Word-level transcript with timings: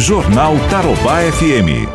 Jornal 0.00 0.54
Tarobá 0.70 1.20
FM. 1.30 1.86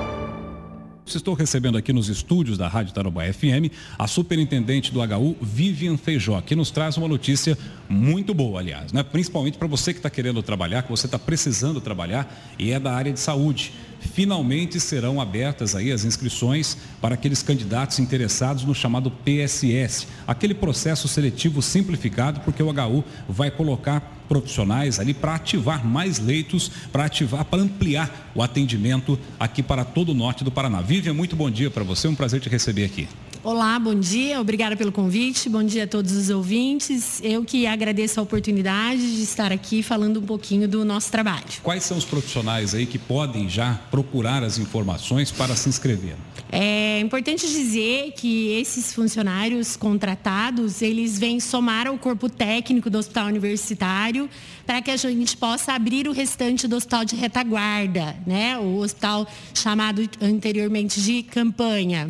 Estou 1.07 1.33
recebendo 1.33 1.75
aqui 1.75 1.91
nos 1.91 2.07
estúdios 2.07 2.55
da 2.55 2.67
Rádio 2.67 2.93
Tarobá 2.93 3.23
FM 3.33 3.73
a 3.97 4.05
superintendente 4.05 4.93
do 4.93 4.99
HU, 5.01 5.35
Vivian 5.41 5.97
Feijó, 5.97 6.39
que 6.39 6.55
nos 6.55 6.69
traz 6.69 6.97
uma 6.97 7.07
notícia 7.07 7.57
muito 7.89 8.31
boa, 8.31 8.59
aliás, 8.59 8.93
né? 8.93 9.01
principalmente 9.01 9.57
para 9.57 9.67
você 9.67 9.91
que 9.91 9.97
está 9.97 10.09
querendo 10.09 10.43
trabalhar, 10.43 10.83
que 10.83 10.91
você 10.91 11.07
está 11.07 11.17
precisando 11.17 11.81
trabalhar 11.81 12.31
e 12.59 12.71
é 12.71 12.79
da 12.79 12.93
área 12.93 13.11
de 13.11 13.19
saúde. 13.19 13.73
Finalmente 14.13 14.79
serão 14.79 15.19
abertas 15.19 15.75
aí 15.75 15.91
as 15.91 16.05
inscrições 16.05 16.77
para 17.01 17.15
aqueles 17.15 17.41
candidatos 17.43 17.99
interessados 17.99 18.63
no 18.63 18.73
chamado 18.73 19.11
PSS, 19.11 20.07
aquele 20.27 20.53
processo 20.53 21.07
seletivo 21.07 21.61
simplificado, 21.61 22.39
porque 22.41 22.63
o 22.63 22.69
HU 22.69 23.03
vai 23.27 23.51
colocar 23.51 24.15
profissionais 24.27 24.99
ali 24.99 25.13
para 25.13 25.35
ativar 25.35 25.85
mais 25.85 26.19
leitos, 26.19 26.69
para 26.91 27.05
ativar, 27.05 27.45
para 27.45 27.61
ampliar 27.61 28.31
o 28.33 28.41
atendimento 28.41 29.19
aqui 29.39 29.61
para 29.61 29.85
todo 29.85 30.09
o 30.09 30.15
norte 30.15 30.43
do 30.43 30.51
Paraná. 30.51 30.81
Vivian, 30.81 31.13
muito 31.13 31.35
bom 31.35 31.49
dia 31.49 31.69
para 31.69 31.83
você, 31.83 32.07
um 32.07 32.15
prazer 32.15 32.41
te 32.41 32.49
receber 32.49 32.85
aqui. 32.85 33.07
Olá, 33.45 33.77
bom 33.77 33.93
dia, 33.93 34.41
obrigada 34.41 34.75
pelo 34.75 34.91
convite, 34.91 35.47
bom 35.47 35.63
dia 35.63 35.83
a 35.83 35.87
todos 35.87 36.13
os 36.13 36.31
ouvintes. 36.31 37.21
Eu 37.23 37.45
que 37.45 37.67
agradeço 37.67 38.19
a 38.19 38.23
oportunidade 38.23 39.17
de 39.17 39.21
estar 39.21 39.51
aqui 39.51 39.83
falando 39.83 40.19
um 40.19 40.23
pouquinho 40.23 40.67
do 40.67 40.83
nosso 40.83 41.11
trabalho. 41.11 41.45
Quais 41.61 41.83
são 41.83 41.95
os 41.95 42.03
profissionais 42.03 42.73
aí 42.73 42.87
que 42.87 42.97
podem 42.97 43.47
já 43.47 43.75
procurar 43.95 44.43
as 44.43 44.57
informações 44.57 45.31
para 45.31 45.55
se 45.55 45.69
inscrever? 45.69 46.17
É 46.51 46.99
importante 46.99 47.47
dizer 47.47 48.11
que 48.11 48.49
esses 48.59 48.93
funcionários 48.93 49.77
contratados, 49.77 50.81
eles 50.81 51.17
vêm 51.17 51.39
somar 51.39 51.87
ao 51.87 51.97
corpo 51.97 52.27
técnico 52.27 52.89
do 52.89 52.97
hospital 52.97 53.27
universitário 53.27 54.29
para 54.65 54.81
que 54.81 54.91
a 54.91 54.97
gente 54.97 55.37
possa 55.37 55.71
abrir 55.71 56.09
o 56.09 56.11
restante 56.11 56.67
do 56.67 56.75
hospital 56.75 57.05
de 57.05 57.15
retaguarda, 57.15 58.17
né? 58.27 58.57
O 58.57 58.79
hospital 58.79 59.25
chamado 59.53 60.01
anteriormente 60.21 60.99
de 60.99 61.23
campanha. 61.23 62.09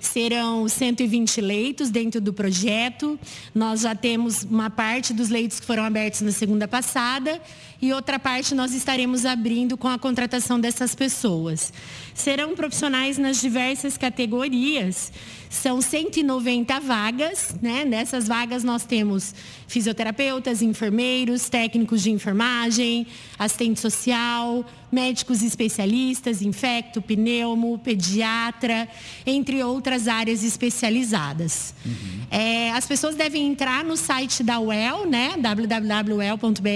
Serão 0.00 0.68
120 0.68 1.40
leitos 1.40 1.90
dentro 1.90 2.20
do 2.20 2.32
projeto. 2.32 3.18
Nós 3.52 3.80
já 3.80 3.96
temos 3.96 4.44
uma 4.44 4.70
parte 4.70 5.12
dos 5.12 5.28
leitos 5.28 5.58
que 5.58 5.66
foram 5.66 5.82
abertos 5.82 6.20
na 6.20 6.30
segunda 6.30 6.68
passada 6.68 7.40
e 7.80 7.92
outra 7.92 8.18
parte 8.18 8.54
nós 8.54 8.72
estaremos 8.72 9.26
abrindo 9.26 9.76
com 9.76 9.88
a 9.88 9.98
contratação 9.98 10.58
dessas 10.58 10.94
pessoas. 10.94 11.72
Serão 12.14 12.54
profissionais 12.54 13.18
nas 13.18 13.40
diversas 13.40 13.98
categorias. 13.98 15.12
São 15.50 15.80
190 15.80 16.80
vagas, 16.80 17.54
né? 17.62 17.84
Nessas 17.84 18.26
vagas 18.26 18.64
nós 18.64 18.84
temos 18.84 19.34
fisioterapeutas, 19.68 20.62
enfermeiros, 20.62 21.48
técnicos 21.48 22.02
de 22.02 22.10
enfermagem, 22.10 23.06
assistente 23.38 23.80
social, 23.80 24.64
médicos 24.90 25.42
especialistas, 25.42 26.42
infecto, 26.42 27.02
pneumo, 27.02 27.78
pediatra, 27.78 28.88
entre 29.24 29.62
outras 29.62 30.08
áreas 30.08 30.42
especializadas. 30.42 31.74
Uhum. 31.84 32.20
É, 32.30 32.70
as 32.72 32.86
pessoas 32.86 33.14
devem 33.14 33.46
entrar 33.46 33.84
no 33.84 33.96
site 33.96 34.42
da 34.42 34.58
UEL, 34.58 35.06
né? 35.06 35.34
www.well.br 35.38 36.66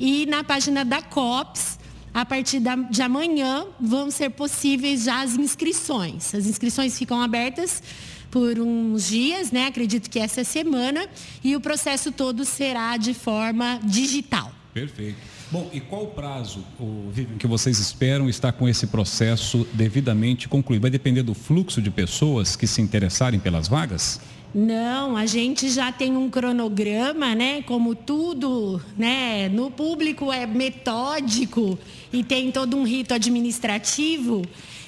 e 0.00 0.07
na 0.26 0.44
página 0.44 0.84
da 0.84 1.02
COPS 1.02 1.78
a 2.12 2.24
partir 2.24 2.60
de 2.90 3.02
amanhã 3.02 3.66
vão 3.80 4.10
ser 4.10 4.30
possíveis 4.30 5.04
já 5.04 5.20
as 5.20 5.34
inscrições. 5.34 6.34
As 6.34 6.46
inscrições 6.46 6.98
ficam 6.98 7.20
abertas 7.20 7.82
por 8.30 8.58
uns 8.58 9.08
dias, 9.08 9.50
né? 9.50 9.66
Acredito 9.66 10.10
que 10.10 10.18
essa 10.18 10.44
semana, 10.44 11.06
e 11.42 11.56
o 11.56 11.60
processo 11.60 12.12
todo 12.12 12.44
será 12.44 12.96
de 12.96 13.14
forma 13.14 13.80
digital. 13.84 14.52
Perfeito. 14.74 15.16
Bom, 15.50 15.70
e 15.72 15.80
qual 15.80 16.04
o 16.04 16.06
prazo 16.08 16.62
o, 16.78 17.10
que 17.38 17.46
vocês 17.46 17.78
esperam 17.78 18.28
estar 18.28 18.52
com 18.52 18.68
esse 18.68 18.86
processo 18.86 19.66
devidamente 19.72 20.46
concluído? 20.46 20.82
Vai 20.82 20.90
depender 20.90 21.22
do 21.22 21.32
fluxo 21.32 21.80
de 21.80 21.90
pessoas 21.90 22.54
que 22.54 22.66
se 22.66 22.82
interessarem 22.82 23.40
pelas 23.40 23.66
vagas? 23.66 24.20
Não, 24.54 25.14
a 25.14 25.26
gente 25.26 25.68
já 25.68 25.92
tem 25.92 26.16
um 26.16 26.30
cronograma, 26.30 27.34
né? 27.34 27.60
Como 27.62 27.94
tudo, 27.94 28.80
né? 28.96 29.46
No 29.50 29.70
público 29.70 30.32
é 30.32 30.46
metódico 30.46 31.78
e 32.10 32.24
tem 32.24 32.50
todo 32.50 32.74
um 32.74 32.82
rito 32.82 33.12
administrativo. 33.12 34.42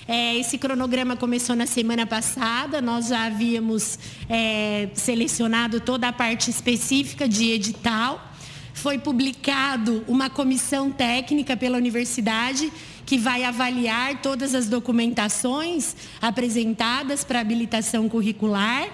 É, 0.09 0.35
esse 0.37 0.57
cronograma 0.57 1.15
começou 1.15 1.55
na 1.55 1.67
semana 1.67 2.07
passada, 2.07 2.81
nós 2.81 3.09
já 3.09 3.27
havíamos 3.27 3.99
é, 4.31 4.89
selecionado 4.95 5.79
toda 5.79 6.09
a 6.09 6.13
parte 6.13 6.51
específica 6.51 7.29
de 7.29 7.51
edital. 7.51 8.33
Foi 8.73 8.99
publicado 8.99 10.03
uma 10.09 10.31
comissão 10.31 10.91
técnica 10.91 11.55
pela 11.55 11.77
universidade 11.77 12.73
que 13.05 13.19
vai 13.19 13.45
avaliar 13.45 14.23
todas 14.23 14.55
as 14.55 14.71
documentações 14.71 15.95
apresentadas 16.21 17.23
para 17.23 17.41
habilitação 17.41 18.09
curricular 18.09 18.89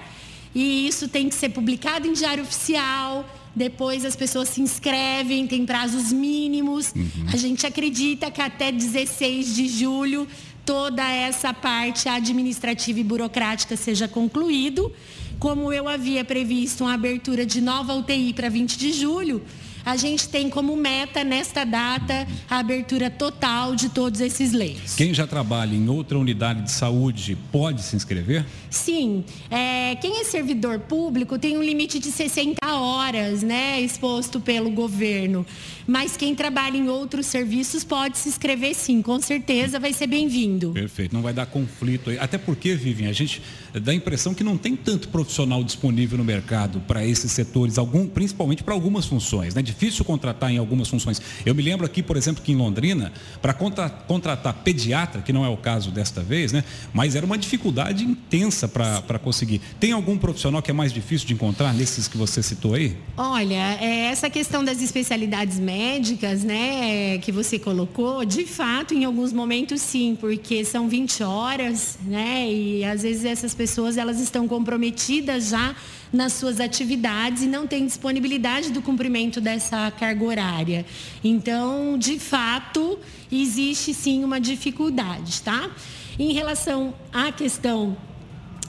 e 0.57 0.89
isso 0.89 1.07
tem 1.07 1.29
que 1.29 1.35
ser 1.35 1.51
publicado 1.51 2.09
em 2.09 2.15
diário 2.15 2.43
oficial. 2.43 3.29
Depois 3.55 4.07
as 4.07 4.17
pessoas 4.17 4.49
se 4.49 4.63
inscrevem, 4.63 5.47
tem 5.47 5.67
prazos 5.67 6.11
mínimos. 6.11 6.95
Uhum. 6.97 7.27
A 7.31 7.37
gente 7.37 7.67
acredita 7.67 8.31
que 8.31 8.41
até 8.41 8.73
16 8.73 9.55
de 9.55 9.69
julho 9.69 10.27
toda 10.65 11.07
essa 11.07 11.53
parte 11.53 12.09
administrativa 12.09 12.99
e 12.99 13.05
burocrática 13.05 13.77
seja 13.77 14.09
concluído. 14.09 14.91
Como 15.39 15.71
eu 15.75 15.87
havia 15.87 16.25
previsto 16.25 16.85
uma 16.85 16.95
abertura 16.95 17.45
de 17.45 17.61
nova 17.61 17.93
UTI 17.93 18.33
para 18.33 18.49
20 18.49 18.79
de 18.79 18.95
julho, 18.95 19.43
a 19.87 19.97
gente 19.97 20.29
tem 20.29 20.51
como 20.51 20.77
meta 20.77 21.23
nesta 21.23 21.63
data 21.63 22.27
a 22.51 22.59
abertura 22.59 23.09
total 23.09 23.77
de 23.77 23.89
todos 23.89 24.21
esses 24.21 24.51
leitos. 24.51 24.97
Quem 24.97 25.15
já 25.15 25.29
trabalha 25.29 25.77
em 25.77 25.89
outra 25.89 26.19
unidade 26.19 26.63
de 26.63 26.73
saúde 26.73 27.39
pode 27.53 27.83
se 27.83 27.95
inscrever? 27.95 28.45
Sim. 28.69 29.25
É, 29.49 29.95
quem 29.95 30.21
é 30.21 30.25
servidor 30.25 30.81
público 30.81 31.39
tem 31.39 31.57
um 31.57 31.63
limite 31.63 32.01
de 32.01 32.11
60 32.11 32.67
horas, 32.67 33.45
né, 33.45 33.81
exposto 33.81 34.41
pelo 34.41 34.73
governo. 34.73 35.47
Mas 35.87 36.17
quem 36.17 36.35
trabalha 36.35 36.77
em 36.77 36.89
outros 36.89 37.27
serviços 37.27 37.85
pode 37.85 38.19
se 38.19 38.29
inscrever 38.29 38.75
sim, 38.75 39.01
com 39.01 39.21
certeza 39.21 39.79
vai 39.79 39.93
ser 39.93 40.09
bem-vindo. 40.09 40.73
Perfeito, 40.73 41.15
não 41.15 41.23
vai 41.23 41.33
dar 41.33 41.47
conflito 41.47 42.11
aí. 42.11 42.19
Até 42.19 42.39
porque, 42.39 42.75
Vivian, 42.75 43.09
a 43.09 43.13
gente 43.13 43.41
dá 43.81 43.93
a 43.93 43.95
impressão 43.95 44.35
que 44.35 44.45
não 44.45 44.57
tem 44.57 44.75
tanto 44.77 45.09
profissional 45.09 45.63
disponível 45.63 46.19
no 46.19 46.25
mercado 46.25 46.81
para 46.81 47.05
esses 47.05 47.31
setores, 47.33 47.79
algum, 47.79 48.07
principalmente 48.07 48.63
para 48.63 48.75
algumas 48.75 49.07
funções, 49.07 49.55
né? 49.55 49.63
Difícil 49.63 50.05
contratar 50.05 50.51
em 50.51 50.59
algumas 50.59 50.89
funções. 50.89 51.21
Eu 51.45 51.55
me 51.55 51.63
lembro 51.63 51.87
aqui, 51.87 52.03
por 52.03 52.17
exemplo, 52.17 52.43
que 52.43 52.53
em 52.53 52.57
Londrina, 52.57 53.13
para 53.41 53.53
contra, 53.53 53.89
contratar 53.89 54.55
pediatra, 54.55 55.23
que 55.23 55.33
não 55.33 55.45
é 55.45 55.49
o 55.49 55.57
caso 55.57 55.91
desta 55.91 56.23
vez, 56.23 56.53
né? 56.53 56.65
Mas 56.93 57.15
era 57.15 57.25
uma 57.25 57.39
dificuldade 57.39 58.05
intensa 58.05 58.69
para 58.69 59.19
conseguir. 59.19 59.61
Tem 59.79 59.93
algum 59.93 60.17
profissional 60.17 60.63
que 60.63 60.71
é 60.71 60.75
mais 60.75 60.93
difícil 60.93 61.27
de 61.27 61.35
encontrar 61.35 61.75
nesses 61.75 62.09
que 62.09 62.17
você 62.17 62.43
citou 62.43 62.75
aí? 62.75 62.97
Olha, 63.17 63.79
é, 63.81 64.07
essa 64.11 64.31
questão 64.31 64.65
das 64.65 64.81
especialidades 64.81 65.59
médicas 65.59 65.77
médicas, 65.97 66.45
né, 66.45 67.19
que 67.19 67.33
você 67.33 67.59
colocou, 67.59 68.25
de 68.25 68.45
fato, 68.45 68.95
em 68.95 69.05
alguns 69.05 69.33
momentos 69.33 69.81
sim, 69.81 70.17
porque 70.19 70.65
são 70.65 70.89
20 70.89 71.23
horas, 71.23 71.99
né, 72.05 72.51
e 72.51 72.85
às 72.85 73.03
vezes 73.03 73.25
essas 73.25 73.55
pessoas 73.55 73.66
elas 73.97 74.21
estão 74.21 74.47
comprometidas 74.47 75.49
já 75.49 75.75
nas 76.13 76.33
suas 76.35 76.61
atividades 76.61 77.43
e 77.43 77.47
não 77.47 77.67
têm 77.67 77.87
disponibilidade 77.87 78.71
do 78.71 78.81
cumprimento 78.81 79.41
dessa 79.41 79.91
carga 79.91 80.25
horária. 80.25 80.87
Então, 81.23 81.99
de 81.99 82.19
fato, 82.19 82.99
existe 83.31 83.93
sim 83.93 84.25
uma 84.25 84.41
dificuldade, 84.41 85.43
tá? 85.43 85.71
Em 86.19 86.33
relação 86.33 86.95
à 87.13 87.31
questão 87.33 87.97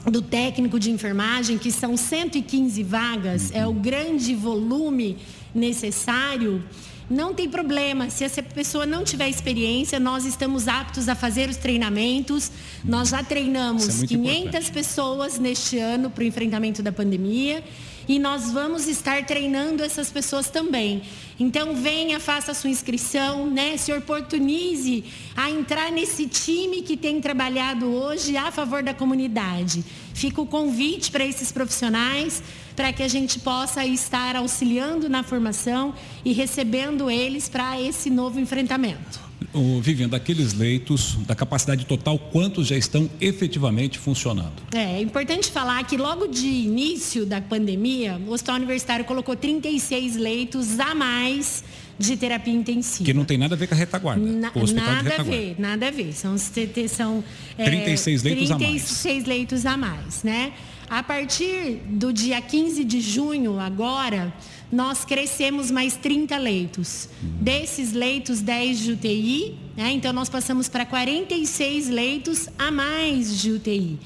do 0.04 0.22
técnico 0.22 0.78
de 0.78 0.90
enfermagem, 0.90 1.58
que 1.58 1.70
são 1.70 1.96
115 1.96 2.82
vagas, 2.82 3.50
é 3.52 3.66
o 3.66 3.72
grande 3.72 4.34
volume 4.34 5.18
necessário. 5.54 6.62
Não 7.10 7.32
tem 7.32 7.48
problema, 7.48 8.10
se 8.10 8.22
essa 8.22 8.42
pessoa 8.42 8.84
não 8.84 9.02
tiver 9.02 9.28
experiência, 9.28 9.98
nós 9.98 10.26
estamos 10.26 10.68
aptos 10.68 11.08
a 11.08 11.14
fazer 11.14 11.48
os 11.48 11.56
treinamentos. 11.56 12.50
Nós 12.84 13.08
já 13.08 13.22
treinamos 13.24 14.02
é 14.02 14.06
500 14.06 14.44
importante. 14.44 14.72
pessoas 14.72 15.38
neste 15.38 15.78
ano 15.78 16.10
para 16.10 16.22
o 16.22 16.26
enfrentamento 16.26 16.82
da 16.82 16.92
pandemia 16.92 17.64
e 18.08 18.18
nós 18.18 18.50
vamos 18.50 18.88
estar 18.88 19.24
treinando 19.26 19.84
essas 19.84 20.10
pessoas 20.10 20.48
também. 20.48 21.02
Então 21.38 21.74
venha, 21.74 22.18
faça 22.18 22.52
a 22.52 22.54
sua 22.54 22.70
inscrição, 22.70 23.46
né? 23.48 23.76
Se 23.76 23.92
oportunize 23.92 25.04
a 25.36 25.50
entrar 25.50 25.92
nesse 25.92 26.26
time 26.26 26.82
que 26.82 26.96
tem 26.96 27.20
trabalhado 27.20 27.86
hoje 27.86 28.36
a 28.36 28.50
favor 28.50 28.82
da 28.82 28.94
comunidade. 28.94 29.84
Fica 30.14 30.40
o 30.40 30.46
convite 30.46 31.10
para 31.10 31.24
esses 31.24 31.52
profissionais 31.52 32.42
para 32.74 32.92
que 32.92 33.02
a 33.02 33.08
gente 33.08 33.40
possa 33.40 33.84
estar 33.84 34.36
auxiliando 34.36 35.08
na 35.08 35.22
formação 35.22 35.94
e 36.24 36.32
recebendo 36.32 37.10
eles 37.10 37.48
para 37.48 37.80
esse 37.80 38.08
novo 38.08 38.40
enfrentamento. 38.40 39.27
O 39.52 39.80
Vivian, 39.80 40.08
daqueles 40.08 40.52
leitos, 40.52 41.14
da 41.26 41.34
capacidade 41.34 41.86
total, 41.86 42.18
quantos 42.18 42.66
já 42.66 42.76
estão 42.76 43.08
efetivamente 43.20 43.98
funcionando? 43.98 44.54
É, 44.74 44.98
é 44.98 45.00
importante 45.00 45.50
falar 45.50 45.82
que 45.84 45.96
logo 45.96 46.26
de 46.26 46.46
início 46.46 47.24
da 47.24 47.40
pandemia, 47.40 48.20
o 48.26 48.32
Hospital 48.32 48.56
Universitário 48.56 49.04
colocou 49.04 49.36
36 49.36 50.16
leitos 50.16 50.78
a 50.80 50.94
mais 50.94 51.62
de 51.98 52.16
terapia 52.16 52.54
intensiva. 52.54 53.04
Que 53.04 53.14
não 53.14 53.24
tem 53.24 53.36
nada 53.36 53.54
a 53.54 53.58
ver 53.58 53.66
com 53.66 53.74
a 53.74 53.78
retaguarda. 53.78 54.24
Na, 54.24 54.52
nada 54.72 55.14
a 55.18 55.22
ver, 55.22 55.56
nada 55.58 55.88
a 55.88 55.90
ver. 55.90 56.12
São, 56.12 56.36
são 56.38 57.24
é, 57.56 57.64
36 57.64 58.22
leitos 58.22 58.48
36 58.48 58.50
a 58.50 58.58
mais. 58.58 58.82
36 58.82 59.24
leitos 59.24 59.66
a 59.66 59.76
mais, 59.76 60.22
né? 60.22 60.52
A 60.88 61.02
partir 61.02 61.80
do 61.86 62.12
dia 62.12 62.40
15 62.40 62.82
de 62.84 63.00
junho, 63.00 63.58
agora, 63.58 64.32
nós 64.70 65.04
crescemos 65.04 65.70
mais 65.70 65.96
30 65.96 66.36
leitos. 66.36 67.08
Desses 67.22 67.92
leitos, 67.92 68.40
10 68.40 68.78
de 68.78 68.92
UTI, 68.92 69.54
né? 69.76 69.90
então 69.92 70.12
nós 70.12 70.28
passamos 70.28 70.68
para 70.68 70.84
46 70.84 71.88
leitos 71.88 72.48
a 72.58 72.70
mais 72.70 73.40
de 73.40 73.52
UTI. 73.52 73.98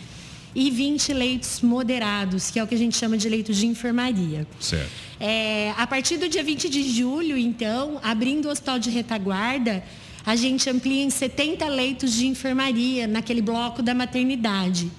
E 0.55 0.71
20 0.71 1.15
leitos 1.15 1.63
moderados, 1.63 2.51
que 2.51 2.59
é 2.59 2.63
o 2.63 2.67
que 2.67 2.75
a 2.75 2.79
gente 2.79 2.97
chama 2.97 3.17
de 3.17 3.29
leitos 3.29 3.57
de 3.57 3.67
enfermaria. 3.67 4.47
Certo. 4.61 4.91
É, 5.19 5.73
a 5.79 5.87
partir 5.87 6.19
do 6.19 6.29
dia 6.29 6.45
20 6.45 6.69
de 6.69 6.83
julho, 6.93 7.39
então, 7.39 7.99
abrindo 8.03 8.47
o 8.47 8.51
hospital 8.51 8.79
de 8.79 8.91
retaguarda, 8.91 9.83
a 10.27 10.37
gente 10.37 10.69
amplia 10.69 11.03
em 11.03 11.11
70 11.11 11.67
leitos 11.69 12.13
de 12.13 12.27
enfermaria 12.27 13.07
naquele 13.07 13.41
bloco 13.41 13.83
da 13.83 13.95
maternidade. 13.95 14.91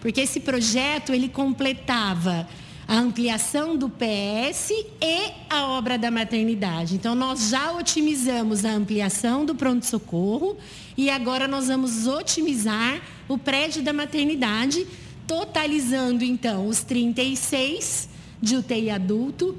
Porque 0.00 0.20
esse 0.20 0.40
projeto, 0.40 1.12
ele 1.12 1.28
completava 1.28 2.48
a 2.90 2.98
ampliação 2.98 3.76
do 3.76 3.88
PS 3.88 4.70
e 5.00 5.32
a 5.48 5.64
obra 5.68 5.96
da 5.96 6.10
maternidade. 6.10 6.96
Então, 6.96 7.14
nós 7.14 7.48
já 7.48 7.70
otimizamos 7.70 8.64
a 8.64 8.72
ampliação 8.72 9.44
do 9.44 9.54
pronto-socorro 9.54 10.56
e 10.96 11.08
agora 11.08 11.46
nós 11.46 11.68
vamos 11.68 12.08
otimizar 12.08 13.00
o 13.28 13.38
prédio 13.38 13.80
da 13.80 13.92
maternidade, 13.92 14.88
totalizando, 15.24 16.24
então, 16.24 16.66
os 16.66 16.82
36 16.82 18.08
de 18.42 18.56
UTI 18.56 18.90
adulto, 18.90 19.56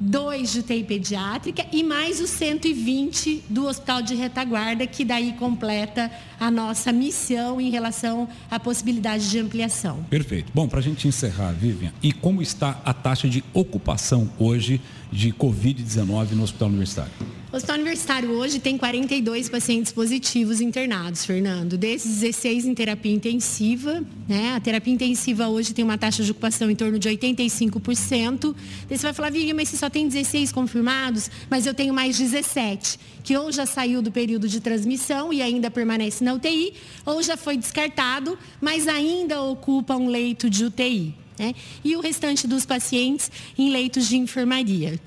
dois 0.00 0.52
de 0.52 0.60
UTI 0.60 0.84
pediátrica 0.84 1.66
e 1.72 1.82
mais 1.82 2.20
os 2.20 2.30
120 2.30 3.44
do 3.48 3.66
Hospital 3.66 4.02
de 4.02 4.14
Retaguarda, 4.14 4.86
que 4.86 5.04
daí 5.04 5.32
completa 5.32 6.10
a 6.38 6.50
nossa 6.50 6.92
missão 6.92 7.60
em 7.60 7.70
relação 7.70 8.28
à 8.50 8.60
possibilidade 8.60 9.28
de 9.28 9.38
ampliação. 9.38 10.04
Perfeito. 10.08 10.52
Bom, 10.54 10.68
para 10.68 10.78
a 10.78 10.82
gente 10.82 11.08
encerrar, 11.08 11.52
Vivian, 11.52 11.92
e 12.02 12.12
como 12.12 12.40
está 12.40 12.80
a 12.84 12.94
taxa 12.94 13.28
de 13.28 13.42
ocupação 13.52 14.30
hoje 14.38 14.80
de 15.10 15.32
Covid-19 15.32 16.32
no 16.32 16.42
Hospital 16.42 16.68
Universitário? 16.68 17.12
O 17.50 17.56
Hospital 17.56 17.76
Universitário 17.76 18.30
hoje 18.32 18.58
tem 18.58 18.76
42 18.76 19.48
pacientes 19.48 19.90
positivos 19.90 20.60
internados, 20.60 21.24
Fernando. 21.24 21.78
Desses 21.78 22.20
16 22.20 22.66
em 22.66 22.74
terapia 22.74 23.10
intensiva. 23.10 24.04
Né? 24.28 24.54
A 24.54 24.60
terapia 24.60 24.92
intensiva 24.92 25.48
hoje 25.48 25.72
tem 25.72 25.82
uma 25.82 25.96
taxa 25.96 26.22
de 26.22 26.30
ocupação 26.30 26.70
em 26.70 26.76
torno 26.76 26.98
de 26.98 27.08
85%. 27.08 28.54
Daí 28.86 28.98
você 28.98 29.02
vai 29.02 29.14
falar, 29.14 29.30
Vivian, 29.30 29.54
mas 29.54 29.70
você 29.70 29.78
só 29.78 29.88
tem 29.88 30.06
16 30.06 30.52
confirmados, 30.52 31.30
mas 31.48 31.64
eu 31.64 31.72
tenho 31.72 31.94
mais 31.94 32.18
17, 32.18 33.00
que 33.24 33.34
ou 33.34 33.50
já 33.50 33.64
saiu 33.64 34.02
do 34.02 34.12
período 34.12 34.46
de 34.46 34.60
transmissão 34.60 35.32
e 35.32 35.40
ainda 35.40 35.70
permanece 35.70 36.22
na 36.22 36.34
UTI, 36.34 36.74
ou 37.06 37.22
já 37.22 37.38
foi 37.38 37.56
descartado, 37.56 38.38
mas 38.60 38.86
ainda 38.86 39.40
ocupa 39.40 39.96
um 39.96 40.08
leito 40.08 40.50
de 40.50 40.66
UTI. 40.66 41.14
Né? 41.38 41.54
E 41.84 41.96
o 41.96 42.00
restante 42.00 42.46
dos 42.46 42.66
pacientes 42.66 43.30
em 43.56 43.70
leitos 43.70 44.08
de 44.08 44.16
enfermaria. 44.16 44.98